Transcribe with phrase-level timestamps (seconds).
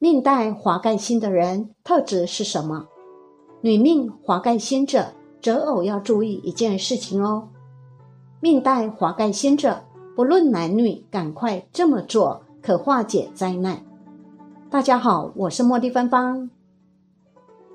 [0.00, 2.86] 命带华盖星的人特质是什么？
[3.62, 5.06] 女命华盖星者，
[5.42, 7.48] 择偶要注意一件事情哦。
[8.38, 9.82] 命带华盖星者，
[10.14, 13.84] 不论男女，赶快这么做，可化解灾难。
[14.70, 16.48] 大家好，我是茉莉芬芳。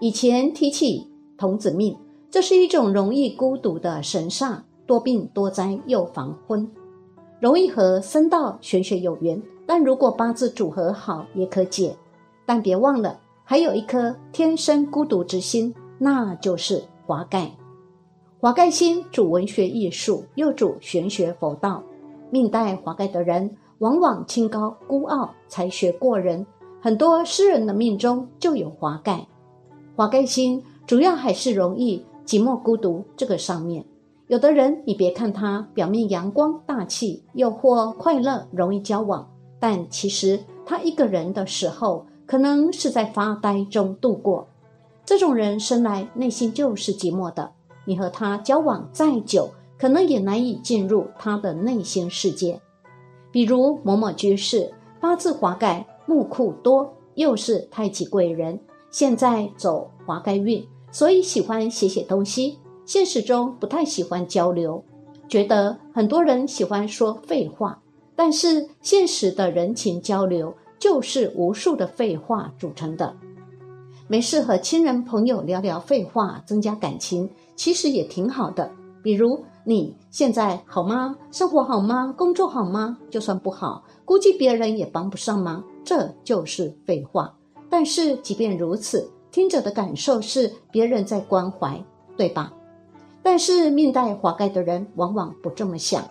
[0.00, 1.96] 以前提起童子命，
[2.28, 6.68] 这是一种容易孤独的神煞，多病多灾又防婚，
[7.38, 9.40] 容易和僧道玄学有缘。
[9.64, 11.96] 但如果八字组合好，也可解。
[12.48, 17.50] 但别忘了，还有一颗天生孤独之心，那就是华盖。
[18.40, 21.82] 华盖星主文学艺术，又主玄学佛道。
[22.30, 26.46] 命带华盖的人，往往清高孤傲，才学过人。
[26.80, 29.26] 很多诗人的命中就有华盖。
[29.94, 33.84] 华盖星主要还是容易寂寞孤独这个上面。
[34.28, 39.28] 有的人，你别看他表面阳光大气，又或快乐容易交往，
[39.60, 42.06] 但其实他一个人的时候。
[42.28, 44.46] 可能是在发呆中度过，
[45.06, 47.50] 这种人生来内心就是寂寞的。
[47.86, 49.48] 你和他交往再久，
[49.78, 52.60] 可能也难以进入他的内心世界。
[53.32, 54.70] 比如某某居士，
[55.00, 62.58] 八字华盖，木库多，又是太极贵人，现在走华盖运，所以喜欢写写东西。
[62.84, 64.84] 现实中不太喜欢交流，
[65.28, 67.82] 觉得很多人喜欢说废话，
[68.14, 70.54] 但是现实的人情交流。
[70.78, 73.14] 就是无数的废话组成的。
[74.06, 78.70] 没事和亲人朋友聊聊废话，增加感情，其实也挺好的。
[79.02, 81.14] 比如你现在好吗？
[81.30, 82.14] 生活好吗？
[82.16, 82.98] 工作好吗？
[83.10, 85.62] 就算不好，估计别人也帮不上忙。
[85.84, 87.34] 这就是废话。
[87.70, 91.84] 但是即便如此，听者的感受是别人在关怀，
[92.16, 92.52] 对吧？
[93.22, 96.02] 但是命带华盖的人往往不这么想，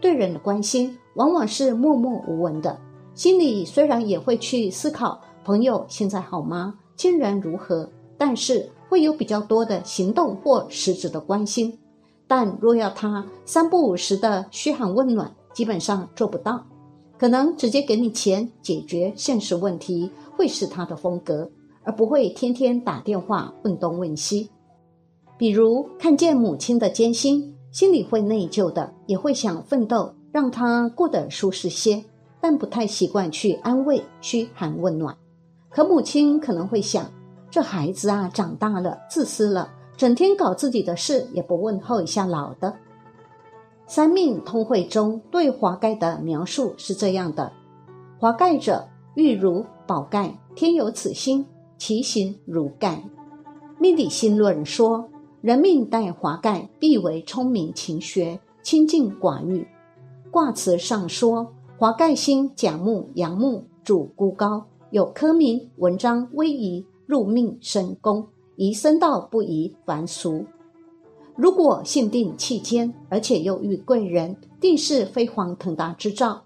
[0.00, 2.76] 对人的关心往往是默默无闻的。
[3.14, 11.78] 心里虽然也会去思考朋友现在好吗，亲人如何，但是会有比较多的行动或实质的关心。
[12.26, 16.64] 但若要他三不五时的嘘寒问暖，基本上做不到。
[17.16, 21.48] 可能直接给你钱解决现实问题会是他的风格，
[21.84, 24.50] 而不会天天打电话问东问西。
[25.38, 32.02] 比如看见母亲的艰辛，心里会内疚的，也会想奋斗，让她过得舒适些。
[32.46, 35.16] 但不太习惯去安慰、嘘寒问暖，
[35.70, 37.10] 可母亲可能会想：
[37.50, 42.76] 这孩子啊，长大了，自私了，整天搞自己的事，也不问候一下老的。
[43.86, 47.50] 三命通会中对华盖的描述是这样的：
[48.18, 51.46] 华盖者，玉如宝盖，天有此心，
[51.78, 53.02] 其形如盖。
[53.78, 55.08] 命理心论说，
[55.40, 59.66] 人命带华盖，必为聪明勤学，清净寡欲。
[60.30, 61.50] 卦辞上说。
[61.76, 70.46] 华盖星甲木、阳木主孤高，有科名文章威仪，入命生功，宜生道不宜凡俗。
[71.34, 76.44] 如果性定气坚，而且又遇贵人，定是飞黄腾达之兆。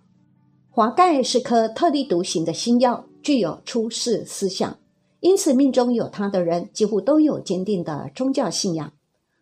[0.71, 4.79] 华盖是颗特立独行的星耀，具有出世思想，
[5.21, 8.91] 因此命中有他的人，几乎都有坚定的宗教信仰。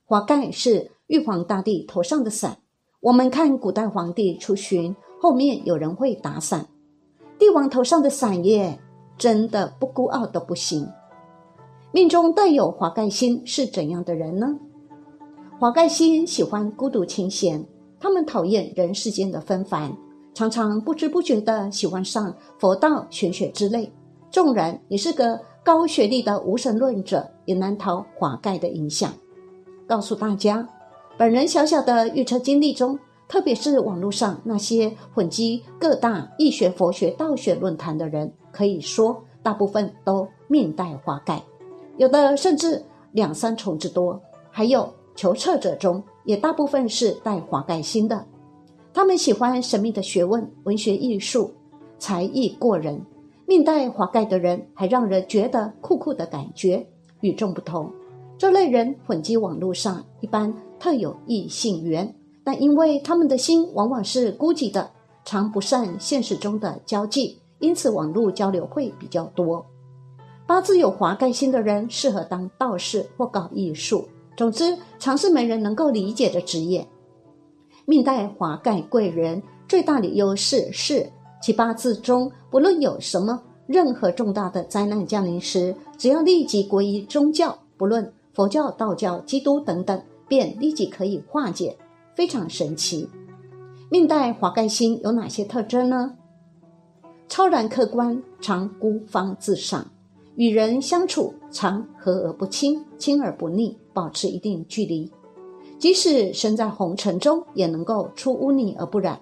[0.04, 2.58] 华盖是玉皇大帝头上的伞。
[3.00, 4.97] 我们看古代皇帝出巡。
[5.26, 6.64] 后面有人会打伞，
[7.37, 8.78] 帝王头上的伞叶
[9.19, 10.87] 真的不孤傲都不行。
[11.91, 14.56] 命中带有华盖星是怎样的人呢？
[15.59, 17.66] 华盖星喜欢孤独清闲，
[17.98, 19.92] 他们讨厌人世间的纷繁，
[20.32, 23.92] 常常不知不觉的喜欢上佛道、玄学之类。
[24.31, 29.12] 纵然你是个高学历的无神论者，也难逃华盖的影响。
[29.88, 30.69] 告诉大家，
[31.19, 32.97] 本人小小的预测经历中。
[33.28, 41.42] 特别是网络上那些混迹各大易学、佛学、道学论坛的人，可以说大部分都命带华盖，
[41.97, 44.20] 有的甚至两三重之多。
[44.50, 48.25] 还有求测者中，也大部分是带华盖星的。
[48.94, 51.50] 他们喜欢神秘的学问、文学艺术，
[51.98, 53.00] 才艺过人。
[53.44, 56.86] 命带华盖的人还让人觉得酷酷的感觉，
[57.21, 57.92] 与众不同。
[58.39, 62.12] 这类人混迹网络上，一般特有异性缘。
[62.47, 64.89] 但因为他们的心往往是孤寂的，
[65.25, 69.66] 常不善现实中的交际，因此网络交流会比较多。
[70.47, 74.07] 八字有华盖星的人适合当道士或搞艺术，
[74.37, 76.87] 总之，常是没人能够理解的职业。
[77.84, 81.04] 命带华盖贵人最大的优势是，
[81.42, 91.77] 其八字中不论有什么任何重大的灾难降临时，只要立即皈依宗教，不论佛教、道教、基督等等，便立即可以化解。
[92.16, 93.07] 非常神奇，
[93.91, 96.16] 命带华盖星有哪些特征呢？
[97.28, 99.86] 超然客观，常孤芳自赏，
[100.36, 105.13] 与人相处常和而不亲，亲而不腻，保持一定距离。
[105.78, 109.21] 即使身在红尘中，也能够出污泥而不染，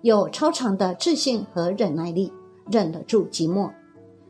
[0.00, 2.32] 有超长的自信和忍耐力，
[2.72, 3.70] 忍得住寂寞。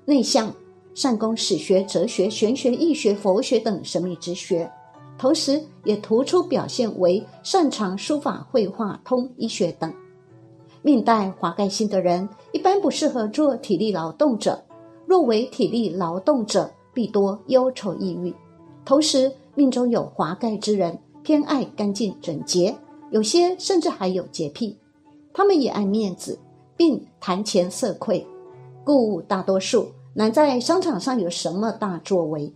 [0.05, 0.53] 内向，
[0.95, 4.69] 善攻史学、哲学、玄学、易学、佛学等神秘之学，
[5.21, 9.93] 同时也突出表现为擅长书法、绘画、通医学等。
[10.81, 14.59] 命带华盖星的人，一般不适合做体力劳动者。
[15.05, 18.35] 若为体力劳动者，必多忧愁抑郁。
[18.83, 22.75] 同时，命中有华盖之人，偏爱干净整洁，
[23.11, 24.79] 有些甚至还有洁癖。
[25.35, 26.39] 他们也爱面子，
[26.79, 28.27] 并谈钱色愧，
[28.85, 32.51] 故大多数难在商场上有什么大作为。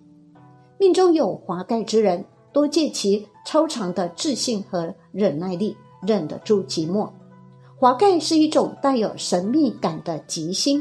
[0.79, 7.11] 命中有华盖之人，多借其超长的自信和忍耐力，忍得住寂寞。
[7.77, 10.81] 华盖是一种带有神秘感的吉星，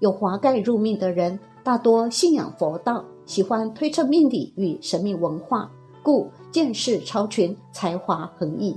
[0.00, 5.70] 有华盖入命的人大多信仰佛道，喜欢推测命理与神秘文化，
[6.02, 8.76] 故见识超群，才华横溢。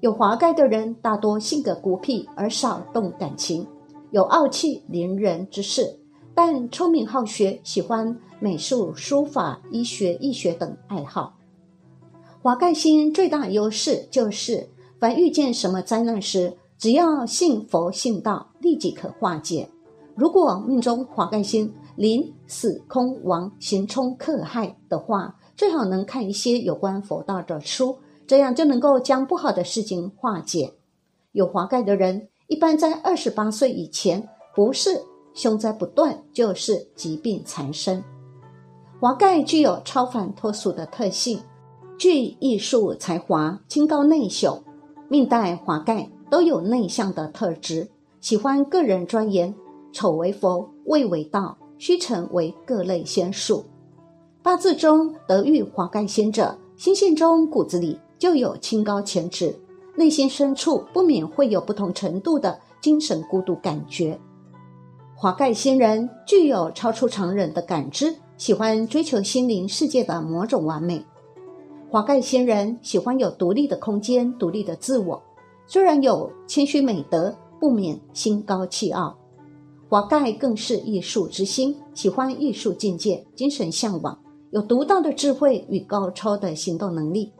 [0.00, 3.66] 有华盖的人大多性格孤僻而少动感情，
[4.10, 5.86] 有傲气凌人之势，
[6.34, 11.34] 但聪明好学，喜欢美术、书法、医学、易学等爱好。
[12.42, 14.68] 华盖星最大优势就是，
[14.98, 19.68] 凡遇见什么灾难时，只要信佛信道，立即可化解。
[20.16, 27.96] 如果命中华盖星临死空亡行冲克害的话，最好能看一些有关佛道的书，
[28.26, 30.74] 这样就能够将不好的事情化解。
[31.30, 35.00] 有华盖的人，一般在二十八岁以前，不是
[35.32, 38.02] 凶灾不断，就是疾病缠身。
[39.00, 41.40] 华盖具有超凡脱俗的特性，
[42.02, 44.60] 具艺术才华，清高内秀，
[45.08, 46.10] 命带华盖。
[46.28, 47.88] 都有内向的特质，
[48.20, 49.54] 喜欢个人钻研，
[49.92, 53.64] 丑为佛，未为道，虚成为各类仙术。
[54.42, 59.54] 八字中得遇华盖仙者，心性中骨子里就有清高潜质，
[59.94, 64.18] 内心深处不免会有不同程度的精神孤独感觉。
[65.14, 71.04] 华盖仙人具有超出常人的感知，喜欢追求心灵世界的某种完美。
[71.92, 75.22] 华盖仙人喜欢有独立的空间，独立的自我。
[75.66, 79.14] 虽然有谦虚美德，不免心高气傲。
[79.90, 84.18] 华盖更是艺术之心，喜欢艺术境界，精神向往，
[84.52, 87.30] 有独到的智慧与高超的行动能力。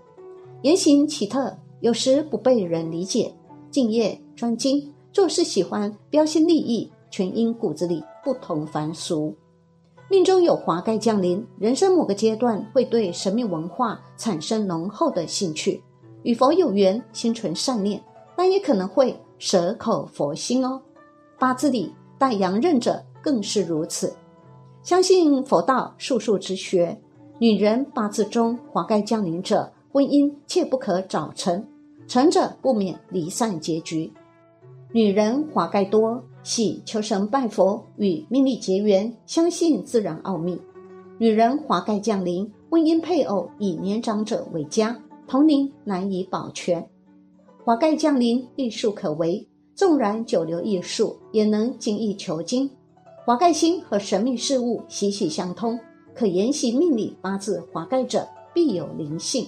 [0.60, 3.32] 言行奇特，有时不被人理解。
[3.70, 9.34] 敬业专精，做事喜欢标新立异，全因骨子里不同凡俗。
[10.12, 15.82] 命中有华盖降临，人生某个阶段会对神秘文化产生浓厚的兴趣，
[16.22, 17.98] 与佛有缘，心存善念。
[18.36, 20.78] 但也可能会舍口佛心哦。
[21.38, 24.14] 八字里带阳刃者更是如此。
[24.82, 26.94] 相信佛道术数之学，
[27.38, 31.66] 女人八字中华盖降临者，婚姻切不可早成，
[32.06, 34.12] 成者不免离散结局。
[34.92, 40.60] 女人华盖多，喜求神拜佛，与命理结缘，相信自然奥秘。
[41.18, 44.98] 女人华盖降临，婚姻配偶以年长者为佳，
[45.28, 46.84] 同龄难以保全。
[47.64, 49.46] 华盖降临，艺术可为。
[49.74, 52.68] 纵然久留艺术，也能精益求精。
[53.24, 55.78] 华盖星和神秘事物息息相通，
[56.14, 57.64] 可沿袭命理八字。
[57.72, 59.46] 华盖者必有灵性。